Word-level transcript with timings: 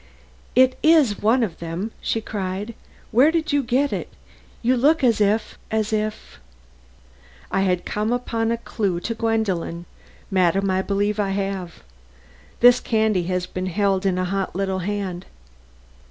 "It 0.55 0.79
is 0.81 1.21
one 1.21 1.43
of 1.43 1.59
them," 1.59 1.91
she 2.01 2.21
cried. 2.21 2.73
"Where 3.11 3.29
did 3.29 3.53
you 3.53 3.61
get 3.61 3.93
it? 3.93 4.11
You 4.63 4.75
look 4.75 5.03
as 5.03 5.21
if 5.21 5.59
as 5.69 5.93
if" 5.93 6.39
"I 7.51 7.61
had 7.61 7.85
come 7.85 8.11
upon 8.11 8.51
a 8.51 8.57
clue 8.57 8.99
to 9.01 9.13
Gwendolen? 9.13 9.85
Madam, 10.31 10.71
I 10.71 10.81
believe 10.81 11.19
I 11.19 11.29
have. 11.29 11.83
This 12.61 12.79
candy 12.79 13.25
has 13.25 13.45
been 13.45 13.67
held 13.67 14.07
in 14.07 14.17
a 14.17 14.25
hot 14.25 14.55
little 14.55 14.79
hand. 14.79 15.27